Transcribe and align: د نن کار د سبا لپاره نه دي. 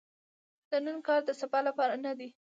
د 0.69 0.71
نن 0.85 0.97
کار 1.07 1.21
د 1.25 1.29
سبا 1.41 1.59
لپاره 1.67 1.93
نه 2.05 2.11
دي. 2.19 2.29